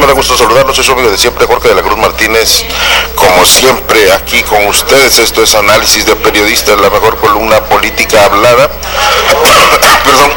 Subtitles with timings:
[0.00, 0.74] Me da gusto saludarlos.
[0.74, 2.64] Soy su amigo de siempre, Jorge de la Cruz Martínez.
[3.16, 8.70] Como siempre, aquí con ustedes, esto es análisis de periodistas, la mejor columna política hablada.
[10.04, 10.32] Perdón,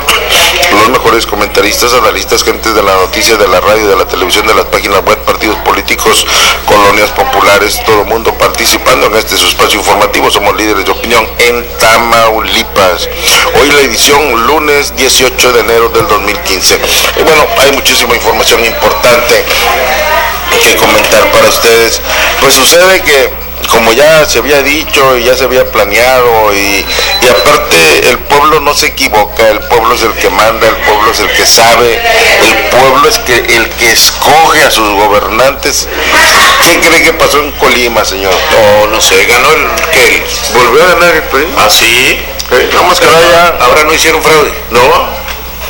[0.75, 4.53] los mejores comentaristas, analistas, gentes de la noticia, de la radio, de la televisión, de
[4.53, 6.25] las páginas web, partidos políticos,
[6.65, 10.31] colonias populares, todo el mundo participando en este espacio informativo.
[10.31, 13.09] Somos líderes de opinión en Tamaulipas.
[13.59, 16.79] Hoy la edición lunes 18 de enero del 2015.
[17.19, 19.43] Y bueno, hay muchísima información importante
[20.61, 22.01] que comentar para ustedes.
[22.39, 27.27] Pues sucede que como ya se había dicho y ya se había planeado y, y,
[27.27, 31.19] aparte el pueblo no se equivoca, el pueblo es el que manda, el pueblo es
[31.19, 35.87] el que sabe, el pueblo es que el que escoge a sus gobernantes.
[36.63, 38.33] ¿Qué cree que pasó en Colima, señor?
[38.51, 41.47] No, no sé, ganó el que volvió a ganar el PRI.
[41.57, 42.17] ¿Ah, sí?
[42.51, 43.55] Eh, vamos que vaya.
[43.59, 44.53] Ahora no hicieron fraude.
[44.71, 44.79] No.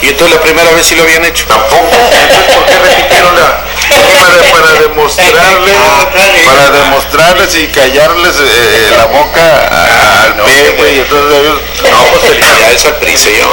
[0.02, 1.46] ¿Y entonces la primera vez sí lo habían hecho?
[1.48, 1.90] Tampoco.
[2.12, 3.73] Entonces, ¿por qué repitieron la.?
[3.90, 5.76] Para, para demostrarles,
[6.46, 11.62] para demostrarles y callarles eh, la boca a- al No, Pepe y entonces ellos.
[11.92, 13.50] No, pues felicidades al PRI, señor.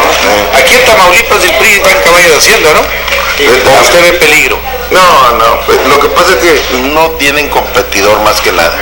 [0.54, 2.80] Aquí en Tamaulipas el PRI está en caballo de hacienda, ¿no?
[2.80, 4.58] ¿O usted ve peligro?
[4.90, 8.76] No, no, pues, lo que pasa es que no tienen competidor más que nada.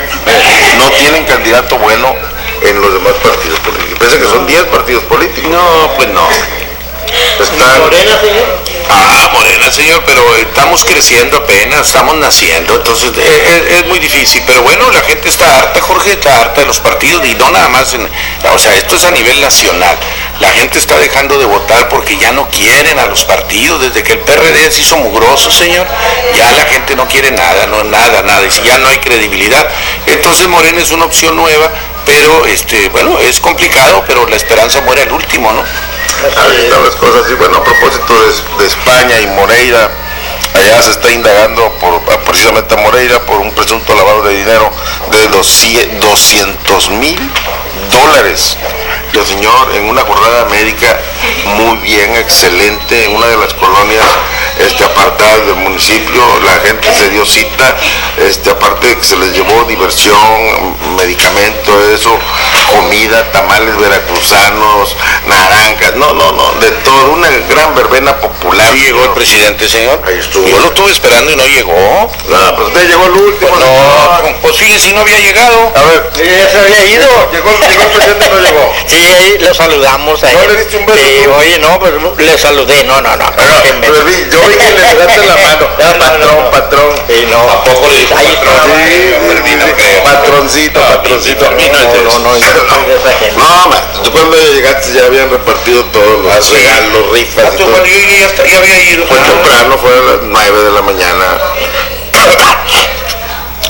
[0.79, 2.15] No tienen candidato bueno
[2.62, 3.99] en los demás partidos políticos.
[3.99, 5.51] Piensa que son 10 partidos políticos.
[5.51, 6.27] No, pues no.
[9.73, 14.43] Señor, pero estamos creciendo apenas, estamos naciendo, entonces eh, es, es muy difícil.
[14.47, 17.69] Pero bueno, la gente está harta, Jorge, está harta de los partidos y no nada
[17.69, 17.95] más,
[18.53, 19.97] o sea, esto es a nivel nacional.
[20.41, 23.81] La gente está dejando de votar porque ya no quieren a los partidos.
[23.81, 25.87] Desde que el PRD se hizo mugroso, señor,
[26.37, 29.69] ya la gente no quiere nada, no nada, nada, y ya no hay credibilidad.
[30.07, 31.71] Entonces Morena es una opción nueva,
[32.07, 35.63] pero este, bueno, es complicado, pero la esperanza muere al último, ¿no?
[36.27, 37.31] Están las cosas.
[37.31, 38.15] Y bueno, a propósito
[38.59, 39.91] de, España y Moreira,
[40.55, 44.71] allá se está indagando por precisamente a Moreira por un presunto lavado de dinero
[45.12, 47.31] de 200 mil
[47.91, 48.57] dólares.
[49.15, 50.99] El señor en una jornada médica
[51.57, 54.05] muy bien, excelente, en una de las colonias
[54.61, 57.77] este, apartadas del municipio, la gente se dio cita,
[58.19, 60.17] este, aparte de que se les llevó diversión,
[60.97, 62.17] medicamento, eso,
[62.75, 64.97] comida, tamales veracruzanos,
[65.27, 68.69] naranjas, no, no, no, de todo, una gran verbena popular.
[68.73, 70.03] Sí llegó el presidente, señor.
[70.07, 70.47] Ahí estuvo.
[70.47, 72.11] Yo lo estuve esperando y no llegó.
[72.29, 73.51] No, pues usted llegó el último.
[73.57, 73.65] No,
[74.19, 74.37] señor.
[74.43, 75.73] pues fíjese, si no había llegado.
[75.77, 77.31] A ver, Sí, ya se había ido.
[77.31, 77.57] llegó, llegó el
[77.91, 78.73] presidente y no llegó.
[78.89, 80.49] Sí, ahí lo saludamos a ¿No él.
[80.49, 82.85] le diste un beso Sí, oye, no, pues le saludé.
[82.85, 83.31] No, no, no.
[83.37, 83.87] Pero, déjenme.
[83.89, 85.69] pero vi- yo que le pegaste la mano.
[85.78, 86.50] No, no, patrón, no, no.
[86.50, 86.91] patrón.
[87.09, 87.38] Sí, no.
[87.41, 88.81] ¿A poco le dijo patrón?
[89.44, 90.04] Sí, no.
[90.04, 91.44] Patroncito, patroncito.
[91.50, 91.56] No
[92.04, 92.38] No, no.
[93.36, 97.56] No, ma, tú cuando llegaste ya habían repartido todos los Ah, regalos, rifas Ah, y
[97.56, 97.70] tú, todo.
[97.72, 97.98] cuando yo
[98.47, 99.06] ya, había ido.
[99.06, 101.25] Fue temprano, fue a las 9 de la mañana.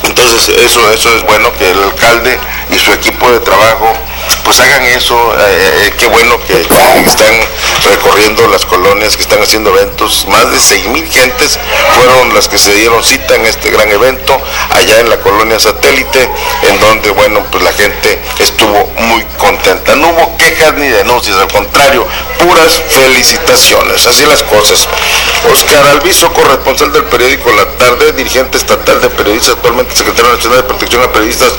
[0.04, 2.38] Entonces eso, eso es bueno que el alcalde
[2.70, 3.92] y su equipo de trabajo
[4.48, 7.34] pues hagan eso, eh, eh, qué bueno que, que están
[7.84, 11.58] recorriendo las colonias, que están haciendo eventos, más de 6 mil gentes
[11.94, 16.30] fueron las que se dieron cita en este gran evento allá en la colonia satélite,
[16.62, 21.52] en donde bueno pues la gente estuvo muy contenta, no hubo quejas ni denuncias, al
[21.52, 22.06] contrario,
[22.38, 24.88] puras felicitaciones, así las cosas.
[25.52, 30.64] Oscar Alviso, corresponsal del periódico La Tarde, dirigente estatal de periodistas, actualmente secretario nacional de
[30.64, 31.52] protección a periodistas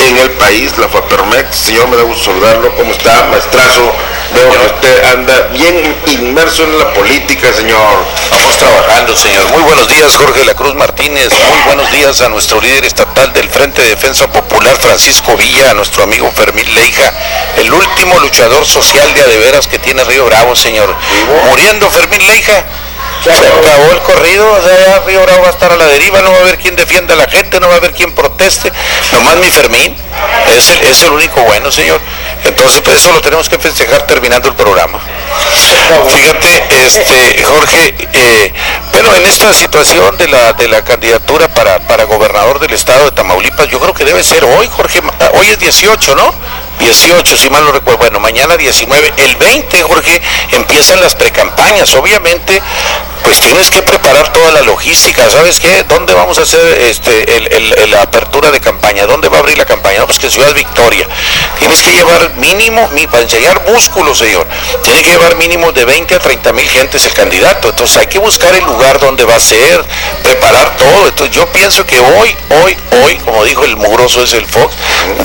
[0.00, 1.56] en el país, la FAPERMEX.
[1.56, 2.74] Señor, me da gusto saludarlo.
[2.76, 3.92] ¿Cómo está, maestrazo?
[4.34, 8.04] Veo que usted anda bien inmerso en la política, señor.
[8.30, 9.48] Vamos trabajando, señor.
[9.50, 11.32] Muy buenos días, Jorge la Cruz Martínez.
[11.48, 15.74] Muy buenos días a nuestro líder estatal del Frente de Defensa Popular, Francisco Villa, a
[15.74, 17.12] nuestro amigo Fermín Leija,
[17.56, 20.94] el último luchador social de adeveras que tiene Río Bravo, señor.
[21.48, 22.64] Muriendo Fermín Leija.
[23.22, 26.38] Se acabó el corrido, o sea, ya va a estar a la deriva, no va
[26.38, 28.72] a haber quien defienda a la gente, no va a haber quien proteste,
[29.12, 29.96] nomás mi Fermín,
[30.46, 32.00] es el, es el único bueno, señor.
[32.44, 35.00] Entonces, pues eso lo tenemos que festejar terminando el programa.
[36.12, 38.52] Fíjate, este, Jorge, eh,
[38.92, 43.10] bueno, en esta situación de la, de la candidatura para, para gobernador del estado de
[43.12, 45.00] Tamaulipas, yo creo que debe ser hoy, Jorge,
[45.34, 46.34] hoy es 18, ¿no?
[46.78, 50.22] 18, si mal no recuerdo, bueno, mañana 19, el 20, Jorge,
[50.52, 52.62] empiezan las precampañas, obviamente,
[53.22, 55.82] pues tienes que preparar toda la logística, ¿sabes qué?
[55.84, 59.06] ¿Dónde vamos a hacer este, el- el- apertura de campaña?
[59.06, 59.98] ¿Dónde va a abrir la campaña?
[60.00, 61.06] No, pues que Ciudad Victoria.
[61.58, 64.46] Tienes que llevar mínimo, para enseñar músculo, señor,
[64.82, 67.68] tiene que llevar mínimo de 20 a 30 mil gentes el candidato.
[67.70, 69.84] Entonces hay que buscar el lugar donde va a ser,
[70.22, 71.08] preparar todo.
[71.08, 74.74] Entonces yo pienso que hoy, hoy, hoy, como dijo el mugroso es el Fox,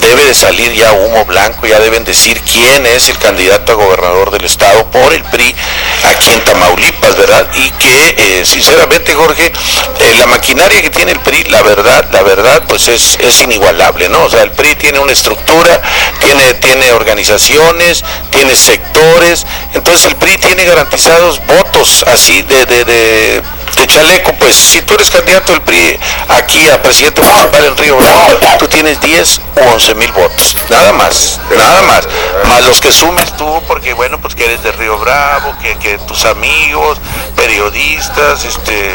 [0.01, 4.31] debe de salir ya humo blanco, ya deben decir quién es el candidato a gobernador
[4.31, 5.55] del estado por el PRI
[6.03, 7.47] aquí en Tamaulipas, ¿verdad?
[7.55, 9.51] y que eh, sinceramente Jorge,
[9.99, 14.09] eh, la maquinaria que tiene el PRI, la verdad, la verdad, pues es, es inigualable,
[14.09, 14.23] ¿no?
[14.23, 15.81] O sea, el PRI tiene una estructura,
[16.19, 23.87] tiene, tiene organizaciones, tiene sectores, entonces el PRI tiene garantizados votos así de, de, de
[23.87, 28.39] chaleco, pues si tú eres candidato del PRI aquí a presidente municipal en Río Bravo,
[28.59, 32.07] tú tienes 10 u 11 mil votos, nada más, nada más,
[32.45, 35.92] más los que sumes tú, porque bueno, pues que eres de Río Bravo, que, que
[35.99, 36.99] tus amigos,
[37.35, 38.91] periodistas, este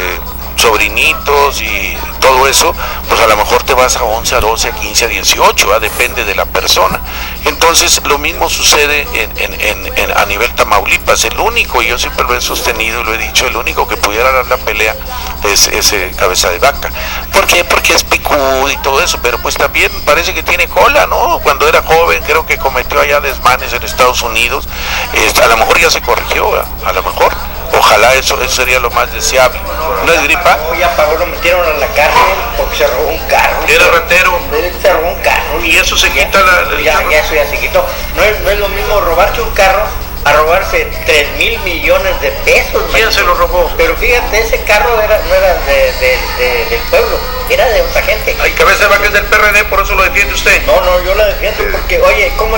[0.59, 2.73] sobrinitos y todo eso,
[3.07, 5.79] pues a lo mejor te vas a 11, a 12, a 15, a 18, ¿ah?
[5.79, 6.99] depende de la persona.
[7.45, 11.23] Entonces lo mismo sucede en, en- en- a nivel Tamaulipas.
[11.25, 13.97] El único, y yo siempre lo he sostenido y lo he dicho, el único que
[13.97, 14.95] pudiera dar la pelea
[15.43, 16.91] es ese cabeza de vaca.
[17.33, 17.63] ¿Por qué?
[17.63, 21.39] Porque es picudo y todo eso, pero pues también parece que tiene cola, ¿no?
[21.39, 24.67] Cuando era joven creo que cometió allá desmanes en Estados Unidos.
[25.13, 26.49] Este, a lo mejor ya se corrigió,
[26.85, 27.33] a lo mejor.
[27.79, 29.59] Ojalá eso, eso sería lo más deseable.
[30.05, 30.57] ¿No es gripa?
[30.77, 32.21] Ya pagó, lo metieron a la cárcel
[32.57, 33.57] porque se robó un carro.
[33.67, 34.39] Era ratero.
[34.81, 35.59] Se robó un carro.
[35.63, 37.85] Y eso se quita la- Ya, ya eso ya se quitó.
[38.15, 39.83] No es, no es lo mismo robarse un carro
[40.25, 42.83] a robarse 3 mil millones de pesos.
[42.93, 43.71] ¿Quién se lo robó?
[43.77, 47.17] Pero fíjate, ese carro era, no era de- de- de- del pueblo,
[47.49, 48.35] era de otra gente.
[48.41, 50.61] Hay cabeza de vaca es del PRD, por eso lo defiende usted.
[50.65, 52.57] No, no, yo la defiendo porque, oye, ¿cómo?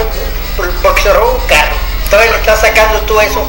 [0.58, 1.76] Por- Porque se robó un carro.
[2.10, 3.48] Todavía le estás sacando tú eso.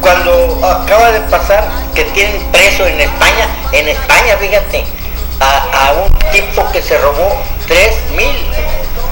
[0.00, 4.84] Cuando acaba de pasar que tienen preso en España, en España, fíjate,
[5.40, 7.36] a, a un tipo que se robó
[7.66, 8.36] 3 mil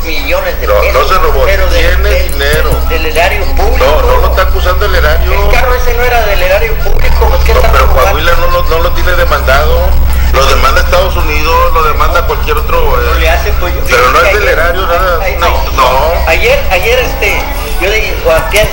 [0.05, 1.09] millones de No, no pesos.
[1.09, 2.71] se robó, pero tiene de- dinero.
[2.89, 3.85] Del erario público.
[3.85, 5.33] No, no lo está acusando el erario.
[5.33, 7.93] El carro ese no era del erario público, pues ¿qué No, pero?
[7.93, 9.89] Coahuila no lo, no lo tiene demandado.
[10.33, 12.79] Lo demanda Estados Unidos, lo demanda cualquier otro.
[12.81, 15.19] No eh, le hace, pues, Pero no es del erario, nada.
[15.41, 16.13] No, no.
[16.29, 17.41] Ayer, ayer este,
[17.81, 18.15] yo dije,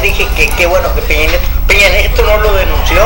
[0.01, 3.01] dije que qué bueno que Peña Nieto, Peña Nieto no lo denunció.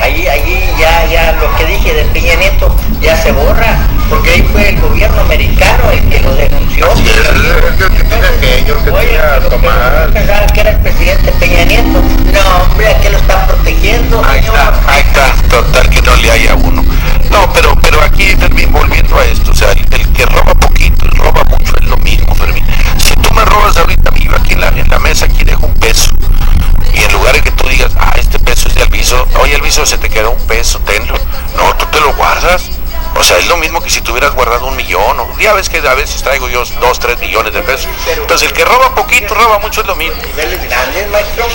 [0.00, 4.42] Allí, allí ya, ya lo que dije de Peña Nieto ya se borra, porque ahí
[4.52, 6.92] fue el gobierno americano el que lo denunció.
[6.92, 10.06] Así es, es el que el que Oye, pero- pero Tomás.
[10.06, 12.00] yo pensaba que era el presidente Peña Nieto.
[12.00, 14.24] No, hombre, ¿a qué lo está protegiendo?
[14.24, 14.54] Ahí señor?
[14.54, 16.84] está, ahí está, total que no le haya uno.
[17.32, 21.06] No, pero, pero aquí, Fermín, volviendo a esto, o sea, el, el que roba poquito
[21.06, 22.64] y roba mucho es lo mismo, Fermín.
[22.98, 25.74] Si tú me robas ahorita, mi aquí en la, en la mesa, aquí dejo un
[25.74, 26.12] peso.
[27.26, 29.98] En lugar de que tú digas, ah, este peso es de Alviso, oye, Alviso, se
[29.98, 31.14] te quedó un peso, tenlo.
[31.56, 32.70] No, tú te lo guardas.
[33.16, 35.18] O sea, es lo mismo que si tú hubieras guardado un millón.
[35.18, 37.88] O, ya ves que a veces traigo yo dos, tres millones de pesos.
[38.16, 40.14] Entonces, el que roba poquito, roba mucho es lo mismo.
[40.22, 41.46] niveles grandes, maestro.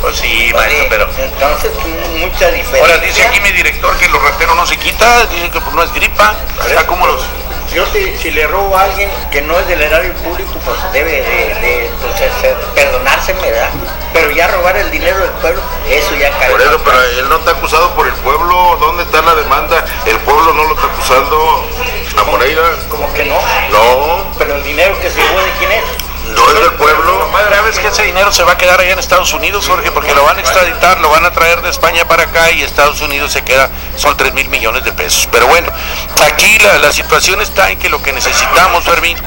[0.00, 1.72] Pues sí, Oye, Entonces,
[2.20, 2.80] mucha diferencia.
[2.80, 5.82] Ahora dice aquí mi director que los rateros no se quita, dice que pues, no
[5.82, 6.36] es gripa.
[6.60, 7.22] Acá como los.
[7.74, 11.10] Yo si, si le robo a alguien que no es del erario público, pues debe
[11.10, 12.32] de, de, pues,
[12.74, 13.70] perdonárseme, ¿verdad?
[14.12, 15.60] Pero ya robar el dinero del pueblo,
[15.90, 16.50] eso ya cae.
[16.50, 18.76] Por eso, pero él no está acusado por el pueblo.
[18.80, 19.84] ¿Dónde está la demanda?
[20.06, 21.64] El pueblo no lo está acusando.
[22.18, 22.62] A Moreira.
[22.88, 23.36] Como que no.
[23.70, 26.05] No, Pero el dinero que se llevó de quién es.
[26.34, 27.28] No es del Lo pueblo.
[27.28, 29.90] más grave es que ese dinero se va a quedar allá en Estados Unidos, Jorge,
[29.92, 33.00] porque lo van a extraditar, lo van a traer de España para acá y Estados
[33.00, 35.28] Unidos se queda, son 3 mil millones de pesos.
[35.30, 35.70] Pero bueno,
[36.24, 39.18] aquí la, la situación está en que lo que necesitamos, Fermín,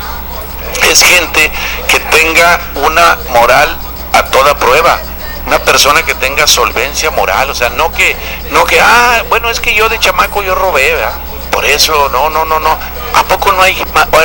[0.83, 1.51] es gente
[1.87, 3.77] que tenga una moral
[4.13, 4.99] a toda prueba.
[5.45, 8.15] Una persona que tenga solvencia moral, o sea, no que,
[8.51, 11.13] no que, ah, bueno, es que yo de chamaco yo robé, ¿verdad?
[11.49, 12.77] Por eso, no, no, no, no.
[13.15, 13.75] ¿A poco no hay,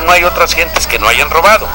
[0.05, 1.67] no hay otras gentes que no hayan robado?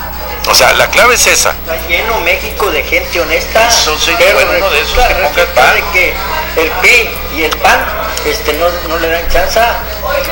[0.47, 1.51] O sea, la clave es esa.
[1.51, 3.67] Está lleno México de gente honesta.
[3.67, 5.75] Eso pero bueno, de esos que resulta pan.
[5.75, 6.13] de que
[6.61, 7.79] el PRI y el PAN
[8.25, 9.59] este, no, no le dan chance.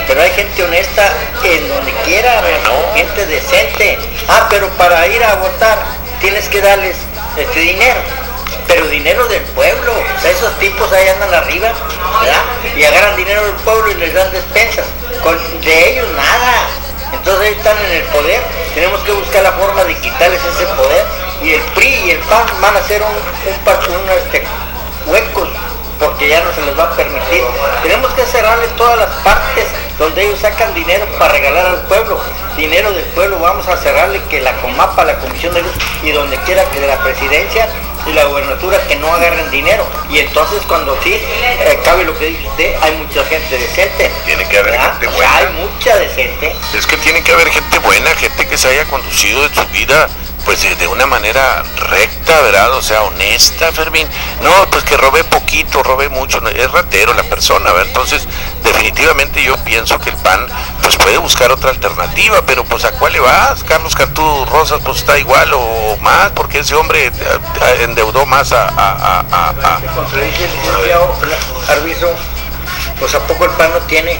[0.07, 1.11] Pero hay gente honesta
[1.43, 2.41] en donde quiera,
[2.95, 3.99] gente decente.
[4.27, 5.77] Ah, pero para ir a votar
[6.19, 6.95] tienes que darles
[7.35, 7.99] este dinero.
[8.67, 9.93] Pero dinero del pueblo.
[9.93, 11.71] O sea, esos tipos ahí andan arriba,
[12.21, 12.41] ¿verdad?
[12.75, 14.85] Y agarran dinero del pueblo y les dan despensas.
[15.23, 16.67] Con, de ellos nada.
[17.13, 18.41] Entonces ahí están en el poder,
[18.77, 21.03] tenemos que buscar la forma de quitarles ese poder
[21.41, 24.43] y el PRI y el PAN van a hacer un, un, un, este,
[25.07, 25.49] huecos
[25.97, 27.41] porque ya no se les va a permitir.
[27.81, 29.65] Tenemos que cerrarle todas las partes
[29.97, 32.19] donde ellos sacan dinero para regalar al pueblo,
[32.55, 36.37] dinero del pueblo, vamos a cerrarle que la Comapa, la Comisión de Luz y donde
[36.41, 37.67] quiera que de la presidencia
[38.09, 39.85] y la gobernatura que no agarren dinero.
[40.09, 44.11] Y entonces cuando sí, eh, cabe lo que dice usted, hay mucha gente decente.
[44.25, 44.91] Tiene que haber ¿verdad?
[44.93, 45.37] gente O sea, buena.
[45.37, 46.55] hay mucha decente.
[46.77, 50.07] Es que tiene que haber gente buena, gente que se haya conducido en su vida
[50.47, 52.71] pues de, una manera recta, ¿verdad?
[52.71, 54.07] O sea, honesta, Fermín.
[54.41, 57.87] No, pues que robe poquito, robe mucho, es ratero la persona, ¿verdad?
[57.87, 58.25] Entonces,
[58.63, 60.47] definitivamente yo pienso que el PAN
[60.81, 63.61] pues puede buscar otra alternativa, pero pues ¿a cuál le vas?
[63.65, 68.53] Carlos Cantú Rosas pues está igual o más, porque ese hombre eh, eh, endeudó más
[68.53, 68.69] a...
[68.69, 69.81] a- a- a- a-
[73.01, 74.17] Pues a poco el PAN no tiene.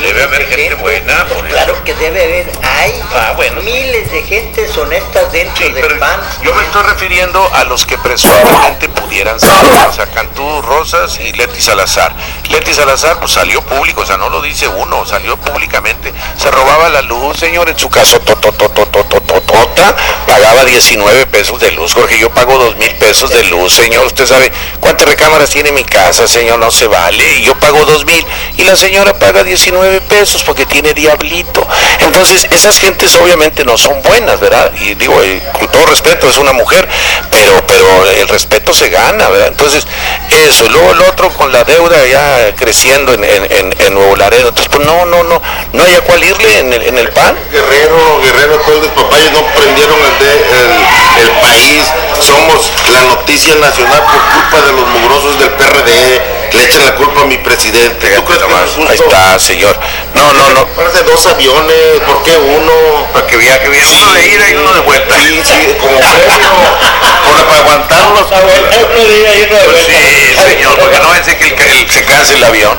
[0.00, 2.52] Debe haber gente buena, por claro que debe haber.
[2.62, 3.60] Hay Ah, bueno.
[3.62, 6.20] miles de gentes honestas dentro Sí, del PAN.
[6.42, 9.50] yo me estoy refiriendo a los que presumiblemente pudieran ser,
[9.88, 12.14] o sea, Cantú Rosas y Leti Salazar.
[12.50, 16.12] Leti Salazar pues salió público, o sea, no lo dice uno, salió públicamente.
[16.38, 21.94] Se robaba la luz, señor, en su caso, totototototota, pagaba 19 pesos de luz.
[21.94, 24.06] Jorge, yo pago 2 mil pesos de luz, señor.
[24.06, 27.40] Usted sabe cuántas recámaras tiene mi casa, señor, no se vale.
[27.42, 28.24] Yo pago 2 mil
[28.56, 31.66] y la señora paga 19 pesos porque tiene diablito.
[32.00, 34.72] Entonces, esas gentes obviamente no son buenas, ¿verdad?
[34.80, 36.88] Y digo, eh, con todo respeto, es una mujer,
[37.30, 39.48] pero, pero el respeto se gana, ¿verdad?
[39.48, 39.86] Entonces,
[40.30, 44.48] eso, luego el otro con la deuda ya creciendo en, en, en- en Nuevo Laredo.
[44.48, 45.40] Entonces, pues no, no, no,
[45.72, 47.36] no hay a cuál irle en el, en el pan.
[47.50, 51.84] Guerrero, Guerrero, todo el despapallo, no prendieron el, de- el, el país,
[52.20, 56.20] somos la noticia nacional por culpa de los mugrosos del PRD,
[56.52, 58.14] le echan la culpa a mi presidente.
[58.16, 58.90] ¿Tú crees que no es justo?
[58.90, 59.78] Ahí está, señor.
[60.16, 60.66] No, no, no.
[60.68, 62.72] Parece dos aviones, ¿por qué uno?
[63.12, 65.14] Para que vea que viene uno de ida y uno de vuelta.
[65.16, 66.38] Sí, sí, como premio,
[67.26, 68.26] por- para aguantarlos.
[69.64, 72.78] Pues sí, señor, porque no es que el, el- se canse el avión.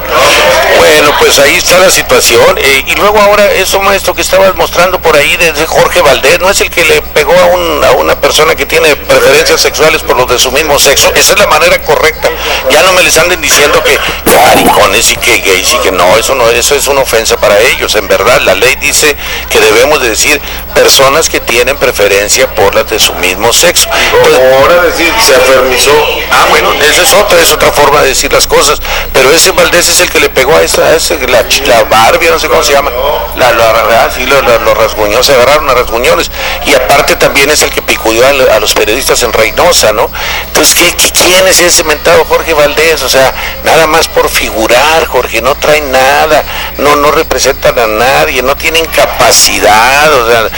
[0.78, 2.58] Bueno, pues ahí está la situación.
[2.58, 6.40] eh, y luego ahora eso, maestro, que estabas mostrando por ahí de, de Jorge Valdés,
[6.40, 10.02] ¿no es el que le pegó a, un- a una persona que tiene preferencias sexuales
[10.04, 11.12] por los de su mismo sexo?
[11.16, 12.30] Esa es la manera correcta.
[12.72, 13.98] Ya no me les anden diciendo que,
[14.30, 17.60] que maricones y que gays y que no, eso no, eso es una ofensa para
[17.60, 17.96] ellos.
[17.96, 19.18] En verdad, la ley dice
[19.50, 20.40] que debemos de decir
[20.74, 23.90] personas que tienen preferencia por las de su mismo sexo.
[24.24, 25.92] Como ahora decir, se afermizó.
[26.32, 28.80] Ah, bueno, esa es otra, es otra forma de decir las cosas.
[29.12, 32.30] Pero ese Valdés es el que le pegó a esa, a ese, la, la Barbie,
[32.30, 32.92] no sé cómo se llama.
[33.36, 33.70] La, la,
[34.06, 36.30] ah, sí, lo, lo- lo rasguñó, se agarraron a rasguñones.
[36.66, 40.10] Y aparte también es el que picudió a, a los periodistas en Reynosa, ¿no?
[40.48, 43.02] Entonces, ¿qué, quién es ese mentado Jorge Valdés?
[43.04, 46.44] O sea, nada más por figurar, Jorge, no traen nada,
[46.78, 50.50] no, no representan a nadie, no tienen capacidad, o sea,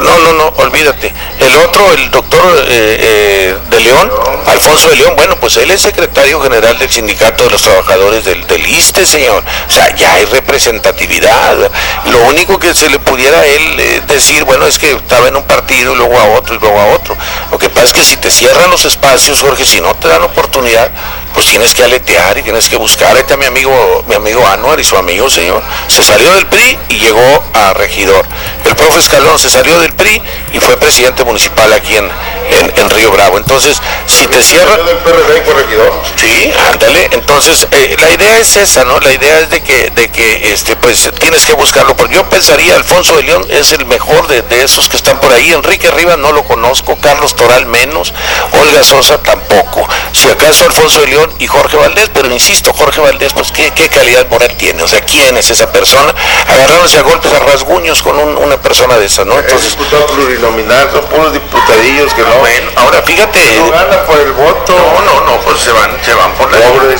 [0.00, 1.12] no, no, no, olvídate.
[1.38, 4.10] El otro, el doctor eh, eh, de León,
[4.46, 8.46] Alfonso de León, bueno, pues él es secretario general del sindicato de los trabajadores del,
[8.46, 9.42] del ISTE, señor.
[9.68, 11.70] O sea, ya hay representatividad.
[12.06, 15.36] Lo único que se le pudiera a él eh, decir, bueno, es que estaba en
[15.36, 17.16] un partido y luego a otro y luego a otro.
[17.50, 20.22] Lo que pasa es que si te cierran los espacios, Jorge, si no te dan
[20.22, 20.90] oportunidad,
[21.34, 23.14] pues tienes que aletear y tienes que buscar.
[23.14, 25.62] Ahí está mi amigo, mi amigo Anuar y su amigo, señor.
[25.88, 28.24] Se salió del PRI y llegó a regidor.
[28.64, 30.22] El profe Escalón se salió del PRI
[30.52, 32.04] y fue presidente municipal aquí en,
[32.50, 33.36] en, en Río Bravo.
[33.36, 34.86] Entonces, si te cierran...
[34.86, 35.92] del PRD corregidor.
[36.16, 37.08] Sí, ándale.
[37.12, 39.00] Entonces, eh, la idea es esa, ¿no?
[39.00, 41.96] La idea es de que, de que este, pues tienes que buscarlo.
[41.96, 45.32] Porque yo pensaría, Alfonso de León es el mejor de, de esos que están por
[45.32, 45.52] ahí.
[45.52, 48.14] Enrique Rivas no lo conozco, Carlos Toral menos,
[48.52, 49.86] Olga Sosa tampoco.
[50.14, 53.88] Si acaso Alfonso de León y Jorge Valdés, pero insisto, Jorge Valdés, pues qué, qué
[53.88, 54.82] calidad moral tiene.
[54.82, 56.14] O sea, ¿quién es esa persona?
[56.48, 59.34] Agarrándose a golpes, a rasguños con un- una persona de esa, ¿no?
[59.34, 63.56] Es Entonces, diputado plurinominal, son puros diputadillos que no, bueno, ahora fíjate.
[63.58, 64.72] no ganan por el voto.
[64.76, 66.96] No, no, no, pues se van, se van por la Pobre.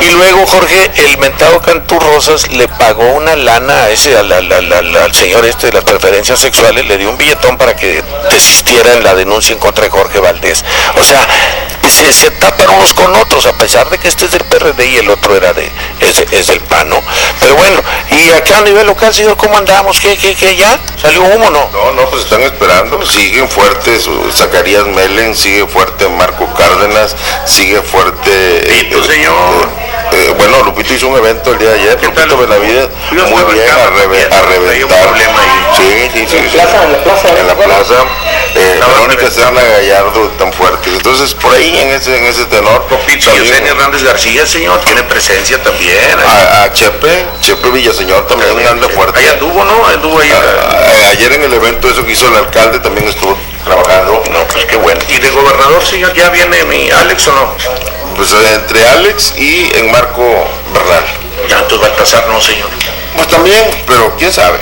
[0.00, 4.52] Y luego Jorge, el mentado Cantú Rosas le pagó una lana a ese, al, al-
[4.52, 8.04] al- al- al señor este de las preferencias sexuales, le dio un billetón para que
[8.30, 10.64] desistiera en la denuncia en contra de Jorge Valdés.
[10.94, 11.26] O sea,
[11.90, 14.96] se, se tapan unos con otros, a pesar de que este es del PRD y
[14.96, 17.02] el otro era de, es, es del PAN, ¿no?
[17.40, 20.00] Pero bueno, y acá a nivel local, señor, ¿cómo andamos?
[20.00, 20.78] ¿Qué, qué, qué, ya?
[21.00, 21.68] ¿Salió humo no?
[21.72, 27.14] No, no, pues están esperando, siguen fuertes Zacarías Melen, sigue fuerte Marco Cárdenas,
[27.46, 28.66] sigue fuerte...
[28.68, 29.68] Lupito, señor.
[30.12, 33.54] eh, bueno, Lupito hizo un evento el día de ayer, ¿Qué tal, Lupito Benavides, muy
[33.54, 35.06] bien, a, reve- a reventar.
[35.08, 35.66] problema ahí.
[35.76, 36.38] Sí, sí, sí.
[36.50, 36.56] sí.
[36.58, 37.60] plaza, en la plaza, En la ¿no?
[37.60, 37.94] plaza,
[38.54, 39.30] eh, Verónica.
[39.30, 40.92] Serna Gallardo, tan fuertes.
[40.92, 45.02] Entonces, por ahí, en ese, en ese tenor, Pito también- Yesenia Hernández García, señor, tiene
[45.04, 45.98] presencia también.
[46.26, 49.18] a, a Chepe, Chepe Villaseñor también anda fuerte.
[49.18, 49.86] Ahí anduvo, ¿no?
[49.86, 50.30] Anduvo ahí.
[50.32, 54.22] A- a- ayer en el evento eso que hizo el alcalde también estuvo trabajando.
[54.30, 55.00] No, pues qué bueno.
[55.08, 57.54] ¿Y de gobernador, señor, ya viene mi Alex o no?
[58.16, 60.22] Pues eh, entre Alex y en Marco
[60.72, 61.04] Bernal.
[61.48, 62.68] Ya, entonces Baltasar no, señor.
[63.18, 64.58] Pues también, pero quién sabe.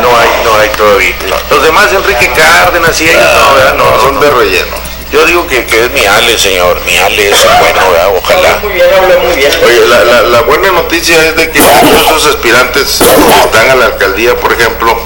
[0.00, 1.14] No hay, no hay todavía.
[1.50, 3.74] Los demás, Enrique Cárdenas y ellos, no, ¿verdad?
[3.74, 4.20] No, son no.
[4.20, 4.76] de relleno.
[5.12, 6.80] Yo digo que, que es mi Ale, señor.
[6.86, 8.08] Mi Ale es bueno, ¿verdad?
[8.16, 8.58] Ojalá.
[8.62, 8.86] Muy bien,
[9.26, 9.52] muy bien.
[9.64, 13.70] Oye, la, la- la buena noticia es de que muchos de esos aspirantes que están
[13.70, 14.98] a la alcaldía, por ejemplo,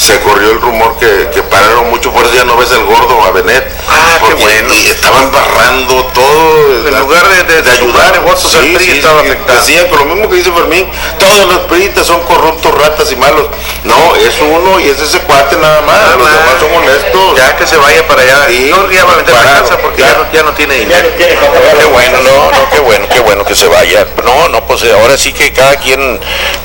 [0.00, 3.22] se corrió el rumor que, que pararon mucho, por eso ya no ves al gordo,
[3.24, 3.64] a Benet.
[3.88, 4.74] Ah, qué bueno.
[4.74, 6.88] Y estaban barrando todo.
[6.88, 9.58] En lugar de- de- de ayudar en votos al PRI, estaba que afectado.
[9.60, 10.88] Decían, con lo mismo que dice Fermín,
[11.18, 13.46] todos los priistas son corruptos, ratas y malos.
[13.84, 16.00] No, es uno y es ese cuate nada más.
[16.00, 16.38] Nada los más.
[16.38, 17.36] demás son honestos.
[17.36, 18.46] Ya que se vaya para allá.
[18.48, 20.08] Sí, Yo ya va a vender la casa porque ya.
[20.08, 21.08] ya no, ya no tiene Ya dinero.
[21.40, 24.06] no pagar Qué bueno, no, no, qué bueno, qué bueno que se vaya.
[24.24, 26.20] No, no, pues ahora ahora sí que cada quien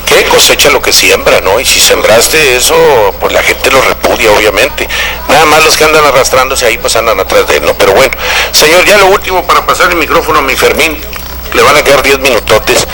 [0.06, 1.60] que cosecha lo que siembra, ¿no?
[1.60, 2.76] Y si sembraste eso,
[3.20, 4.88] pues la gente lo repudia, obviamente.
[5.28, 7.74] Nada más los que andan arrastrándose ahí, pues andan atrás de él, ¿no?
[7.74, 8.16] Pero bueno,
[8.52, 10.98] señor, ya lo último para pasar el micrófono a mi Fermín,
[11.54, 12.88] le van a quedar 10 minutotes.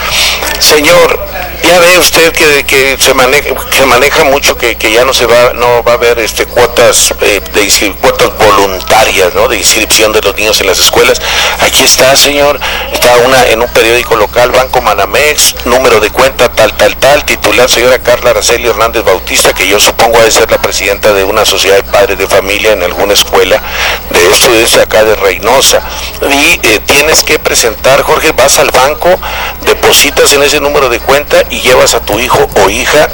[0.59, 1.19] Señor,
[1.63, 5.95] ya ve usted que, se, maneja, mucho que, ya no se va no va a
[5.95, 9.47] haber este cuotas eh, de cuotas voluntarias ¿no?
[9.47, 11.21] de inscripción de los niños en las escuelas.
[11.59, 12.59] Aquí está, señor,
[12.91, 13.11] está
[13.49, 18.31] en un periódico local, Banco Manamex, número de cuenta tal, tal, tal, titular señora Carla
[18.31, 22.17] Araceli Hernández Bautista, que yo supongo de ser la presidenta de una sociedad de padres
[22.17, 23.61] de familia en alguna escuela
[24.09, 25.81] de esto es acá de Reynosa.
[26.29, 29.19] Y eh, tienes que presentar, Jorge, vas al banco,
[29.65, 33.07] depositas en ese número de cuenta y llevas a tu hijo o hija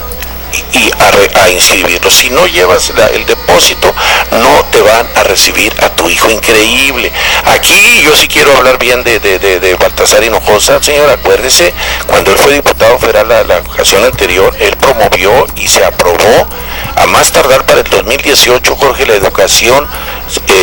[0.71, 0.89] y
[1.37, 2.09] a, inscribirlo.
[2.09, 3.93] Si no llevas el depósito,
[4.31, 6.31] no te van a recibir a tu hijo.
[6.31, 7.11] Increíble.
[7.45, 11.73] Aquí yo sí quiero hablar bien de, de, Baltasar Hinojosa, señor, acuérdese,
[12.07, 16.47] cuando él fue diputado federal la, la ocasión anterior, él promovió y se aprobó
[16.95, 19.87] a más tardar para el 2018, Jorge, la educación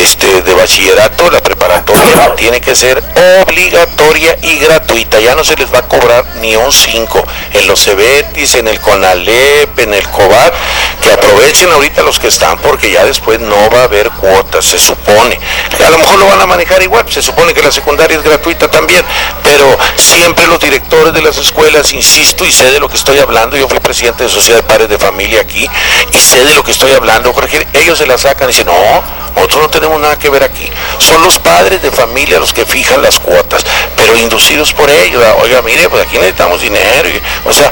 [0.01, 3.01] este, de bachillerato, la preparatoria, tiene que ser
[3.41, 5.19] obligatoria y gratuita.
[5.19, 8.79] Ya no se les va a cobrar ni un 5 en los CEBETIS, en el
[8.79, 10.53] CONALEP, en el COBAT,
[11.01, 14.79] que aprovechen ahorita los que están porque ya después no va a haber cuotas, se
[14.79, 15.39] supone.
[15.85, 18.69] A lo mejor lo van a manejar igual, se supone que la secundaria es gratuita
[18.69, 19.03] también,
[19.43, 23.57] pero siempre los directores de las escuelas, insisto y sé de lo que estoy hablando,
[23.57, 25.67] yo fui presidente de Sociedad de Padres de Familia aquí
[26.11, 29.03] y sé de lo que estoy hablando, Jorge, ellos se la sacan y dicen, no,
[29.35, 30.69] nosotros no tenemos nada que ver aquí.
[30.97, 35.23] Son los padres de familia los que fijan las cuotas, pero inducidos por ellos.
[35.41, 37.09] Oiga, mire, pues aquí necesitamos dinero.
[37.45, 37.71] o sea,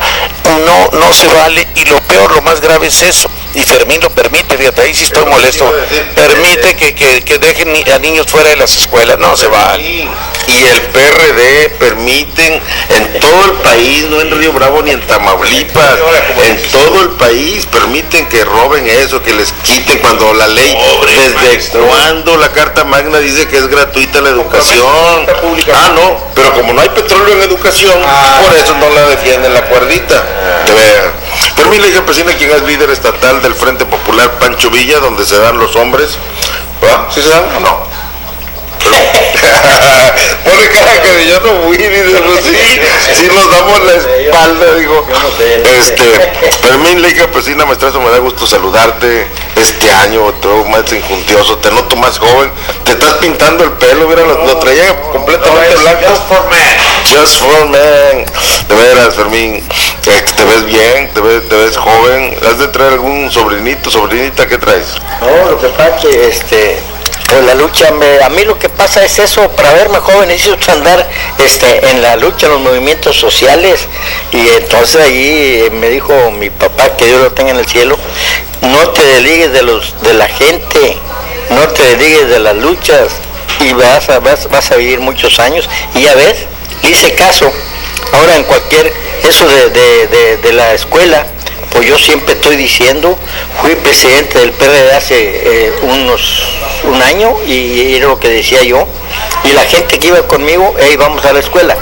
[0.66, 3.30] no, no se vale y lo peor, lo más grave es eso.
[3.56, 5.72] Y Fermín lo permite, fíjate, ahí sí estoy molesto.
[6.16, 10.08] Permite que, que, dejen a niños fuera de las escuelas, no se vale.
[10.48, 16.00] Y el PRD permiten en todo el país, no en Río Bravo ni en Tamaulipas,
[16.44, 21.80] en todo el país permiten que roben eso, que les quiten cuando la ley, desde
[21.80, 25.28] cuando la Carta Magna dice que es gratuita la educación.
[25.74, 28.42] Ah, no, pero como no hay petróleo en educación, ah.
[28.44, 30.24] por eso no la defienden la cuerdita.
[30.66, 31.23] Fermín
[31.80, 35.76] Leija Pesina, quien es líder estatal del Frente Popular Pancho Villa, donde se dan los
[35.76, 36.18] hombres.
[36.84, 37.10] ¿Va?
[37.12, 37.93] ¿Sí se dan o no?
[40.64, 42.80] Pone cara que yo no fui, dice, pues sí,
[43.20, 45.06] sí nos damos la espalda, digo.
[45.80, 51.72] Este, Fermín Leica Pesina Maestrazo, me da gusto saludarte este año, todo más injuntioso, te
[51.72, 52.52] noto más joven,
[52.86, 56.02] te estás pintando el pelo, mira, lo, traía completamente blanco.
[56.10, 56.78] Just for man.
[57.12, 58.26] Just for man.
[58.68, 59.56] De veras, Fermín,
[60.06, 64.48] eh, te ves bien, te ves, te ves joven, ¿has de traer algún sobrinito, sobrinita,
[64.48, 64.88] qué traes?
[65.20, 66.93] No, lo que pasa que este
[67.42, 71.08] la lucha, a mí lo que pasa es eso, para verme joven necesito andar
[71.40, 73.82] este, en la lucha, en los movimientos sociales,
[74.32, 77.98] y entonces ahí me dijo mi papá, que Dios lo tenga en el cielo,
[78.62, 80.98] no te desligues de, los, de la gente,
[81.50, 83.14] no te desligues de las luchas,
[83.60, 86.46] y vas a, vas, vas a vivir muchos años, y ya ves,
[86.84, 87.52] hice caso,
[88.12, 88.94] ahora en cualquier,
[89.24, 91.26] eso de, de la escuela,
[91.74, 93.18] pues yo siempre estoy diciendo,
[93.62, 96.44] fui presidente del PRD hace eh, unos
[96.84, 98.88] un año y era lo que decía yo.
[99.44, 101.76] Y la gente que iba conmigo, hey, vamos a la escuela.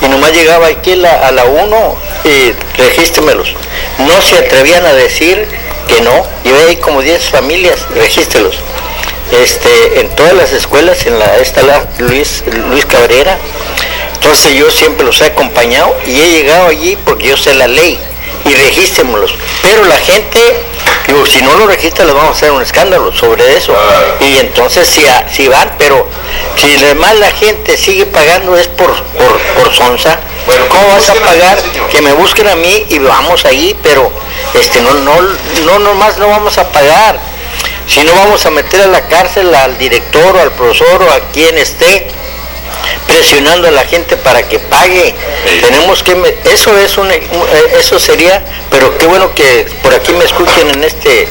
[0.00, 3.54] Y nomás llegaba aquí a la 1 y regístremelos.
[3.98, 5.46] No se atrevían a decir
[5.88, 6.26] que no.
[6.44, 8.56] Yo ahí como 10 familias, regístrelos.
[9.42, 13.36] Este, en todas las escuelas, en la esta la Luis, Luis Cabrera.
[14.14, 17.98] Entonces yo siempre los he acompañado y he llegado allí porque yo sé la ley
[18.44, 19.34] y regístrenlos.
[19.62, 20.38] Pero la gente,
[21.06, 23.74] digo, si no lo registran, les vamos a hacer un escándalo sobre eso.
[24.20, 26.06] Y entonces si, si van, pero
[26.56, 30.18] si además la gente sigue pagando es por, por, por sonza.
[30.68, 31.58] ¿Cómo vas a pagar?
[31.90, 34.10] Que me busquen a mí y vamos ahí, pero
[34.54, 35.14] este no, no,
[35.64, 37.18] no nomás no vamos a pagar.
[37.86, 41.20] Si no vamos a meter a la cárcel al director o al profesor o a
[41.32, 42.08] quien esté
[43.06, 45.14] presionando a la gente para que pague.
[45.60, 47.10] Tenemos que eso es un,
[47.78, 51.28] eso sería, pero qué bueno que por aquí me escuchen en este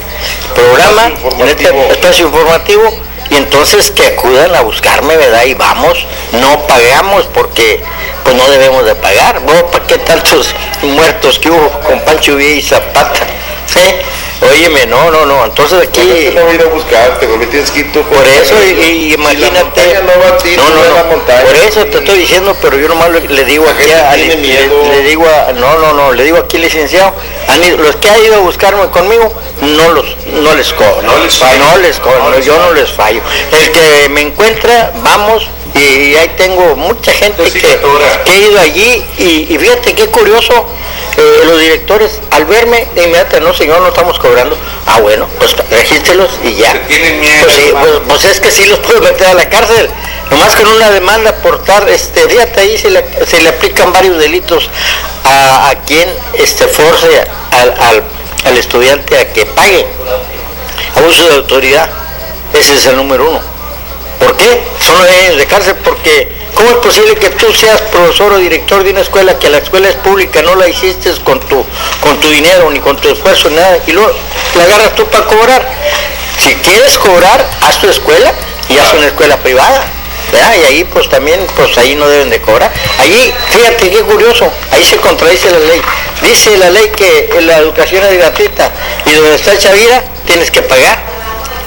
[0.54, 2.94] programa, en este espacio informativo
[3.30, 5.44] y entonces que acudan a buscarme, ¿verdad?
[5.46, 7.82] Y vamos, no pagamos porque
[8.24, 9.42] pues no debemos de pagar.
[9.42, 9.66] ¿no?
[9.68, 13.28] ¿Para qué tantos muertos que hubo con Pancho Villa y Zapata?
[13.66, 13.80] ¿Sí?
[14.50, 16.32] Óyeme, no, no, no, entonces aquí...
[16.36, 20.02] no voy a ir a buscarte, tienes que Por eso, y, imagínate...
[20.58, 24.16] no, no, no, por eso te estoy diciendo, pero yo nomás le, digo aquí a...
[24.16, 25.54] Le, le, digo a...
[25.54, 27.14] No, no, no, le digo aquí licenciado,
[27.78, 30.06] los que han ido a buscarme conmigo, no los
[30.56, 31.02] les cobro.
[31.02, 31.60] No les fallo.
[31.60, 33.22] No les cobro, yo no les fallo.
[33.52, 39.04] El que me encuentra, vamos, y ahí tengo mucha gente que, que ha ido allí
[39.18, 40.54] y, y fíjate qué curioso,
[41.18, 44.58] eh, los directores al verme de inmediato, no señor, no estamos cobrando,
[44.88, 46.74] ah bueno, pues regístrelos y ya.
[46.74, 47.46] Miedo.
[47.46, 49.90] Pues, sí, pues, pues es que sí los puedo meter a la cárcel,
[50.30, 54.18] nomás con una demanda por dar, este, fíjate ahí se le, se le aplican varios
[54.18, 54.70] delitos
[55.24, 58.04] a, a quien este, force al, al,
[58.46, 59.86] al estudiante a que pague.
[60.96, 61.90] Abuso de autoridad,
[62.54, 63.53] ese es el número uno.
[64.24, 64.64] ¿Por qué?
[64.80, 68.92] Son años de cárcel porque ¿cómo es posible que tú seas profesor o director de
[68.92, 71.66] una escuela que la escuela es pública, no la hiciste con tu,
[72.00, 74.14] con tu dinero ni con tu esfuerzo, nada, y luego
[74.56, 75.70] la agarras tú para cobrar?
[76.40, 78.32] Si quieres cobrar, haz tu escuela
[78.70, 79.84] y haz una escuela privada.
[80.32, 80.56] ¿verdad?
[80.56, 82.72] Y ahí pues también, pues ahí no deben de cobrar.
[83.00, 85.82] Ahí, fíjate qué curioso, ahí se contradice la ley.
[86.22, 88.72] Dice la ley que la educación es gratuita
[89.06, 91.13] y donde está Chavira tienes que pagar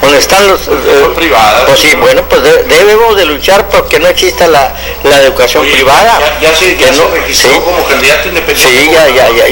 [0.03, 0.61] donde están los...
[0.69, 1.65] Eh, privadas.
[1.67, 5.73] Pues sí, bueno, pues de, debemos de luchar porque no exista la, la educación Oye,
[5.73, 6.19] privada.
[6.41, 7.61] Ya, ya se, ya Que se no- registró sí.
[7.61, 8.79] como candidato independiente.
[8.85, 9.47] Sí, ya, ya, ya.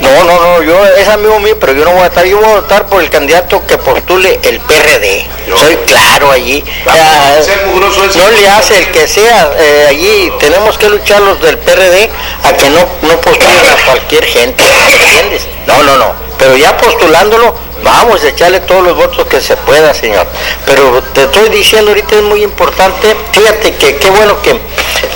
[0.00, 2.48] No, no, no, yo es amigo mío, pero yo no voy a votar, yo voy
[2.50, 5.26] a votar por el candidato que postule el PRD.
[5.48, 5.56] Yo.
[5.58, 6.62] Soy claro allí.
[6.86, 7.52] Ah, ese.
[7.66, 12.10] no le hace el que sea, eh, allí tenemos que luchar los del PRD
[12.44, 15.42] a que no, no postulen a cualquier gente, ¿entiendes?
[15.66, 17.54] No, no, no, pero ya postulándolo,
[17.90, 20.26] vamos a echarle todos los votos que se pueda, señor.
[20.66, 24.58] Pero te estoy diciendo ahorita es muy importante, fíjate que qué bueno que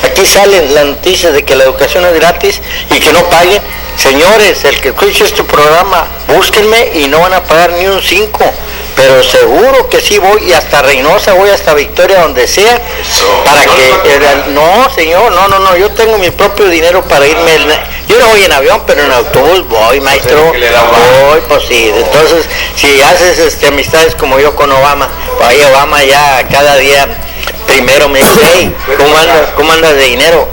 [0.04, 3.62] aquí salen las noticias de que la educación es gratis y que no paguen.
[3.96, 8.52] Señores, el que escuche este programa, búsquenme y no van a pagar ni un 5.
[8.96, 13.42] Pero seguro que sí voy y hasta Reynosa voy hasta Victoria donde sea Eso.
[13.44, 17.26] para No que el- no señor no no no yo tengo mi propio dinero para
[17.26, 17.58] irme
[18.08, 20.44] yo no voy en avión pero en autobús voy maestro.
[20.52, 22.44] voy pues sí entonces
[22.76, 27.08] si haces este amistades como yo con Obama pues ahí Obama ya cada día
[27.66, 30.48] primero me dice hey cómo andas cómo andas de dinero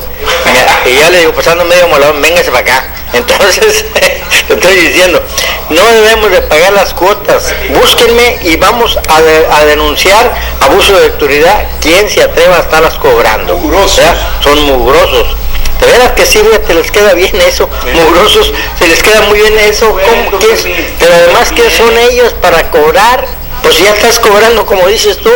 [0.85, 3.85] y ya le digo pasando medio molón véngase para acá entonces
[4.49, 5.21] le estoy diciendo
[5.69, 7.53] no debemos de pagar las cuotas.
[7.69, 11.65] Búsquenme y vamos a, de- a denunciar abuso de autoridad.
[11.81, 14.03] Quien se atreva a estarlas cobrando Mugrosos.
[14.43, 15.35] son mugrosos.
[15.79, 19.57] De veras que sí, te les queda bien eso, mugrosos, se les queda muy bien
[19.59, 20.37] eso, ¿cómo?
[20.39, 20.67] ¿Qué es?
[20.99, 23.25] pero además que son ellos para cobrar,
[23.61, 25.31] pues ya estás cobrando como dices tú,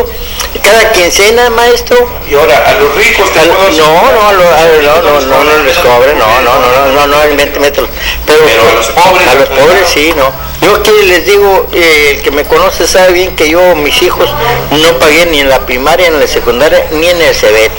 [0.62, 1.98] cada quincena maestro,
[2.30, 6.42] Y ahora, a los ricos te no, no, no, no, no, no les cobre, no,
[6.42, 7.88] no, no, no, no, mételo.
[8.26, 10.32] Pero, Pero a los pobres, a los pues, pobres sí, no.
[10.62, 14.30] Yo aquí les digo, eh, el que me conoce sabe bien que yo, mis hijos,
[14.72, 17.70] no pagué ni en la primaria, ni en la secundaria, ni en el güey.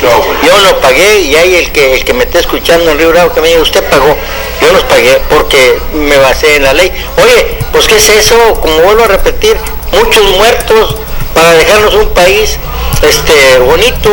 [0.44, 3.32] Yo no pagué y hay el que, el que me está escuchando en Río Bravo
[3.32, 4.14] que me diga, usted pagó.
[4.60, 6.92] Yo los pagué porque me basé en la ley.
[7.22, 8.36] Oye, pues ¿qué es eso?
[8.60, 9.56] Como vuelvo a repetir,
[9.98, 10.96] muchos muertos
[11.34, 12.58] para dejarnos un país
[13.02, 14.10] este bonito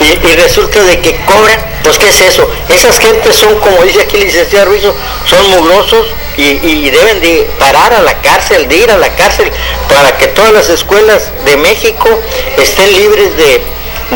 [0.00, 2.48] y, resulta de que cobran, pues ¿qué es eso?
[2.68, 4.94] Esas gentes son, como dice aquí el licenciado Ruizo,
[5.26, 6.06] son mugrosos
[6.38, 9.50] y, deben de parar a la cárcel, de ir a la cárcel
[9.88, 12.08] para que todas las escuelas de México
[12.56, 13.62] estén libres de,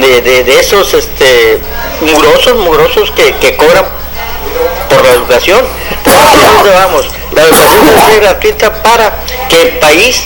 [0.00, 1.60] de, de- esos este,
[2.00, 3.84] mugrosos, mugrosos que, que cobran
[4.88, 5.60] por la educación.
[6.06, 7.06] ¿A dónde vamos?
[7.32, 9.16] La educación debe gratuita para
[9.50, 10.24] que el país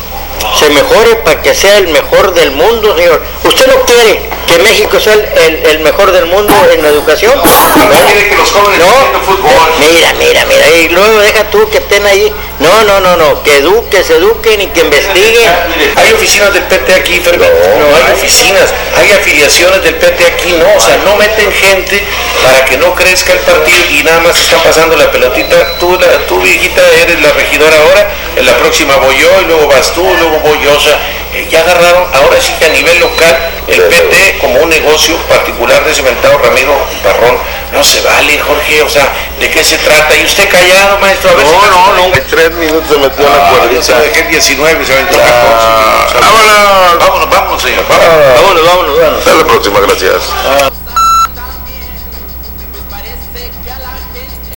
[0.58, 3.22] se mejore, para que sea el mejor del mundo, señor.
[3.44, 7.32] ¿Usted no quiere que México sea el, el- el mejor del mundo en la educación?
[7.36, 7.42] No
[8.06, 8.78] quiere que los jóvenes
[9.26, 9.50] fútbol.
[9.80, 10.57] Mira, mira, mira.
[10.78, 12.32] Y luego deja tú que estén ahí.
[12.60, 13.42] No, no, no, no.
[13.42, 15.50] Que eduquen, se eduquen y que investiguen.
[15.96, 17.48] Hay oficinas del PT aquí, Fermín.
[17.78, 18.72] No, hay oficinas.
[18.96, 20.66] Hay afiliaciones del PT aquí, no.
[20.76, 22.02] O sea, no meten gente
[22.44, 25.78] para que no crezca el partido y nada más están pasando la pelotita.
[25.78, 28.10] Tú, la, tú viejita, eres la regidora ahora.
[28.36, 30.76] En la próxima voy yo y luego vas tú, luego voy yo.
[30.76, 30.98] O sea,
[31.34, 33.36] eh, ya agarraron, ahora sí que a nivel local,
[33.66, 37.36] el PT como un negocio particular de cementado Ramiro Parrón.
[37.72, 38.82] No se vale, Jorge.
[38.82, 40.16] O sea, ¿de qué se trata?
[40.16, 41.30] Y usted callado, maestro.
[41.30, 42.14] A ver si- No, no, no.
[42.16, 43.82] En tres minutos se metió la Ah, yo cuerdita.
[43.82, 46.28] se dejé el 19 y se aventó Ah, 14.
[46.28, 46.98] vámonos.
[46.98, 47.84] Vámonos, vámonos, señor.
[47.88, 48.34] Vámonos.
[48.42, 49.18] Vámonos, vámonos, vámonos.
[49.18, 50.22] Hasta la próxima, gracias.